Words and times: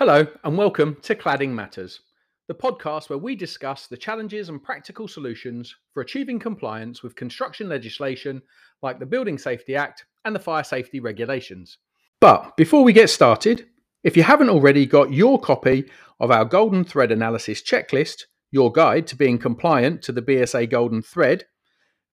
Hello, 0.00 0.26
and 0.44 0.56
welcome 0.56 0.96
to 1.02 1.14
Cladding 1.14 1.50
Matters, 1.50 2.00
the 2.48 2.54
podcast 2.54 3.10
where 3.10 3.18
we 3.18 3.36
discuss 3.36 3.86
the 3.86 3.98
challenges 3.98 4.48
and 4.48 4.62
practical 4.62 5.06
solutions 5.06 5.76
for 5.92 6.00
achieving 6.00 6.38
compliance 6.38 7.02
with 7.02 7.16
construction 7.16 7.68
legislation 7.68 8.40
like 8.80 8.98
the 8.98 9.04
Building 9.04 9.36
Safety 9.36 9.76
Act 9.76 10.06
and 10.24 10.34
the 10.34 10.40
Fire 10.40 10.64
Safety 10.64 11.00
Regulations. 11.00 11.76
But 12.18 12.56
before 12.56 12.82
we 12.82 12.94
get 12.94 13.10
started, 13.10 13.66
if 14.02 14.16
you 14.16 14.22
haven't 14.22 14.48
already 14.48 14.86
got 14.86 15.12
your 15.12 15.38
copy 15.38 15.84
of 16.18 16.30
our 16.30 16.46
Golden 16.46 16.82
Thread 16.82 17.12
Analysis 17.12 17.62
Checklist, 17.62 18.22
your 18.50 18.72
guide 18.72 19.06
to 19.08 19.16
being 19.16 19.36
compliant 19.36 20.00
to 20.04 20.12
the 20.12 20.22
BSA 20.22 20.70
Golden 20.70 21.02
Thread, 21.02 21.44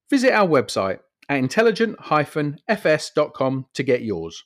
visit 0.09 0.33
our 0.33 0.45
website 0.45 0.99
at 1.29 1.37
intelligent-fs.com 1.37 3.65
to 3.73 3.83
get 3.83 4.01
yours. 4.01 4.43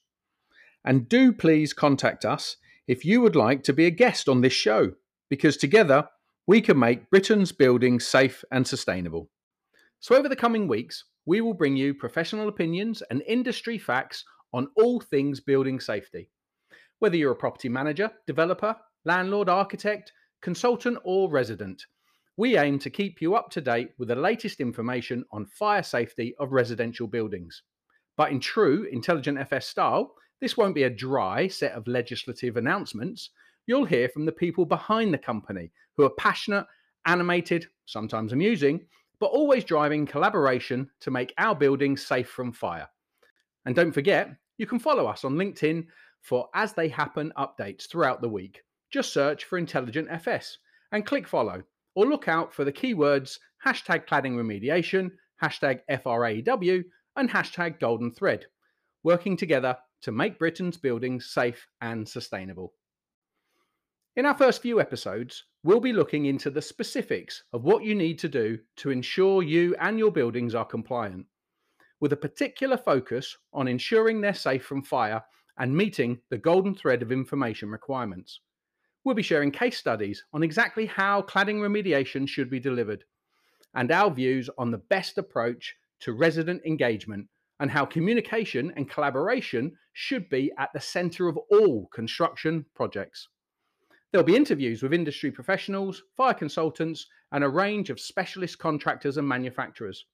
And 0.85 1.09
do 1.09 1.33
please 1.33 1.73
contact 1.73 2.23
us 2.23 2.57
if 2.91 3.05
you 3.05 3.21
would 3.21 3.37
like 3.37 3.63
to 3.63 3.71
be 3.71 3.85
a 3.85 3.89
guest 3.89 4.27
on 4.27 4.41
this 4.41 4.51
show, 4.51 4.91
because 5.29 5.55
together 5.55 6.05
we 6.45 6.59
can 6.59 6.77
make 6.77 7.09
Britain's 7.09 7.53
buildings 7.53 8.05
safe 8.05 8.43
and 8.51 8.67
sustainable. 8.67 9.29
So, 10.01 10.17
over 10.17 10.27
the 10.27 10.35
coming 10.35 10.67
weeks, 10.67 11.05
we 11.25 11.39
will 11.39 11.53
bring 11.53 11.77
you 11.77 11.93
professional 11.93 12.49
opinions 12.49 13.01
and 13.09 13.23
industry 13.25 13.77
facts 13.77 14.25
on 14.51 14.67
all 14.75 14.99
things 14.99 15.39
building 15.39 15.79
safety. 15.79 16.29
Whether 16.99 17.15
you're 17.15 17.31
a 17.31 17.35
property 17.35 17.69
manager, 17.69 18.11
developer, 18.27 18.75
landlord, 19.05 19.47
architect, 19.47 20.11
consultant, 20.41 20.97
or 21.05 21.31
resident, 21.31 21.85
we 22.35 22.57
aim 22.57 22.77
to 22.79 22.89
keep 22.89 23.21
you 23.21 23.35
up 23.35 23.51
to 23.51 23.61
date 23.61 23.91
with 23.99 24.09
the 24.09 24.15
latest 24.15 24.59
information 24.59 25.23
on 25.31 25.45
fire 25.45 25.83
safety 25.83 26.35
of 26.39 26.51
residential 26.51 27.07
buildings. 27.07 27.63
But 28.17 28.31
in 28.31 28.41
true 28.41 28.85
Intelligent 28.91 29.37
FS 29.37 29.67
style, 29.67 30.13
this 30.41 30.57
won't 30.57 30.75
be 30.75 30.83
a 30.83 30.89
dry 30.89 31.47
set 31.47 31.73
of 31.73 31.87
legislative 31.87 32.57
announcements. 32.57 33.29
You'll 33.67 33.85
hear 33.85 34.09
from 34.09 34.25
the 34.25 34.31
people 34.31 34.65
behind 34.65 35.13
the 35.13 35.19
company 35.19 35.71
who 35.95 36.03
are 36.03 36.09
passionate, 36.17 36.65
animated, 37.05 37.67
sometimes 37.85 38.33
amusing, 38.33 38.81
but 39.19 39.27
always 39.27 39.63
driving 39.63 40.05
collaboration 40.05 40.89
to 40.99 41.11
make 41.11 41.33
our 41.37 41.55
buildings 41.55 42.05
safe 42.05 42.27
from 42.27 42.51
fire. 42.51 42.87
And 43.65 43.75
don't 43.75 43.91
forget, 43.91 44.35
you 44.57 44.65
can 44.65 44.79
follow 44.79 45.05
us 45.05 45.23
on 45.23 45.35
LinkedIn 45.35 45.85
for 46.21 46.49
as 46.55 46.73
they 46.73 46.87
happen 46.87 47.31
updates 47.37 47.87
throughout 47.87 48.21
the 48.21 48.29
week. 48.29 48.63
Just 48.91 49.13
search 49.13 49.45
for 49.45 49.59
Intelligent 49.59 50.07
FS 50.09 50.57
and 50.91 51.05
click 51.05 51.27
follow, 51.27 51.63
or 51.95 52.05
look 52.05 52.27
out 52.27 52.53
for 52.53 52.65
the 52.65 52.73
keywords 52.73 53.37
hashtag 53.65 54.07
cladding 54.07 54.33
remediation, 54.33 55.11
hashtag 55.41 55.81
FRAEW, 55.89 56.83
and 57.15 57.29
hashtag 57.29 57.79
golden 57.79 58.11
thread, 58.11 58.45
working 59.03 59.37
together 59.37 59.77
to 60.01 60.11
make 60.11 60.39
Britain's 60.39 60.77
buildings 60.77 61.27
safe 61.31 61.67
and 61.81 62.07
sustainable. 62.07 62.73
In 64.15 64.25
our 64.25 64.37
first 64.37 64.61
few 64.61 64.81
episodes, 64.81 65.45
we'll 65.63 65.79
be 65.79 65.93
looking 65.93 66.25
into 66.25 66.49
the 66.49 66.61
specifics 66.61 67.43
of 67.53 67.63
what 67.63 67.83
you 67.83 67.95
need 67.95 68.19
to 68.19 68.27
do 68.27 68.59
to 68.77 68.89
ensure 68.89 69.41
you 69.41 69.75
and 69.79 69.97
your 69.97 70.11
buildings 70.11 70.53
are 70.53 70.65
compliant, 70.65 71.25
with 71.99 72.11
a 72.11 72.17
particular 72.17 72.77
focus 72.77 73.37
on 73.53 73.67
ensuring 73.67 74.19
they're 74.19 74.33
safe 74.33 74.65
from 74.65 74.83
fire 74.83 75.23
and 75.57 75.75
meeting 75.75 76.19
the 76.29 76.37
golden 76.37 76.75
thread 76.75 77.01
of 77.01 77.11
information 77.11 77.69
requirements. 77.69 78.41
We'll 79.03 79.15
be 79.15 79.23
sharing 79.23 79.51
case 79.51 79.77
studies 79.77 80.23
on 80.33 80.43
exactly 80.43 80.85
how 80.85 81.21
cladding 81.21 81.59
remediation 81.59 82.27
should 82.27 82.49
be 82.49 82.59
delivered 82.59 83.03
and 83.73 83.91
our 83.91 84.11
views 84.11 84.49
on 84.57 84.71
the 84.71 84.77
best 84.77 85.17
approach 85.17 85.75
to 86.01 86.13
resident 86.13 86.61
engagement 86.65 87.27
and 87.61 87.69
how 87.69 87.85
communication 87.85 88.73
and 88.75 88.89
collaboration 88.89 89.71
should 89.93 90.27
be 90.29 90.51
at 90.57 90.73
the 90.73 90.79
centre 90.79 91.27
of 91.27 91.37
all 91.51 91.87
construction 91.93 92.65
projects. 92.73 93.29
There'll 94.11 94.25
be 94.25 94.35
interviews 94.35 94.81
with 94.81 94.95
industry 94.95 95.29
professionals, 95.31 96.01
fire 96.17 96.33
consultants, 96.33 97.07
and 97.31 97.43
a 97.43 97.49
range 97.49 97.91
of 97.91 97.99
specialist 97.99 98.57
contractors 98.57 99.17
and 99.17 99.27
manufacturers. 99.27 100.05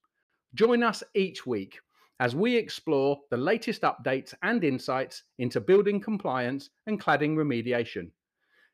Join 0.55 0.83
us 0.83 1.03
each 1.15 1.47
week 1.47 1.79
as 2.19 2.35
we 2.35 2.55
explore 2.55 3.17
the 3.31 3.37
latest 3.37 3.83
updates 3.83 4.33
and 4.43 4.63
insights 4.63 5.23
into 5.39 5.61
building 5.61 6.01
compliance 6.01 6.69
and 6.85 7.01
cladding 7.01 7.35
remediation. 7.35 8.11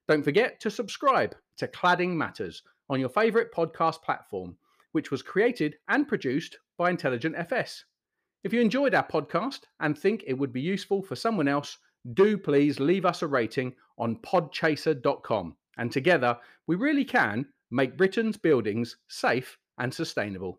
Don't 0.07 0.23
forget 0.23 0.59
to 0.61 0.71
subscribe 0.71 1.35
to 1.57 1.67
Cladding 1.67 2.15
Matters 2.15 2.63
on 2.89 2.99
your 2.99 3.09
favourite 3.09 3.51
podcast 3.51 4.01
platform, 4.01 4.57
which 4.93 5.11
was 5.11 5.21
created 5.21 5.75
and 5.89 6.07
produced 6.07 6.57
by 6.77 6.89
Intelligent 6.89 7.35
FS. 7.37 7.85
If 8.43 8.51
you 8.51 8.59
enjoyed 8.59 8.93
our 8.93 9.07
podcast 9.07 9.61
and 9.79 9.97
think 9.97 10.25
it 10.27 10.33
would 10.33 10.51
be 10.51 10.59
useful 10.59 11.01
for 11.01 11.15
someone 11.15 11.47
else, 11.47 11.77
do 12.13 12.37
please 12.37 12.77
leave 12.77 13.05
us 13.05 13.21
a 13.21 13.27
rating 13.27 13.73
on 13.97 14.17
podchaser.com. 14.17 15.55
And 15.77 15.89
together, 15.89 16.37
we 16.67 16.75
really 16.75 17.05
can 17.05 17.45
make 17.71 17.97
Britain's 17.97 18.35
buildings 18.35 18.97
safe 19.07 19.57
and 19.77 19.93
sustainable. 19.93 20.51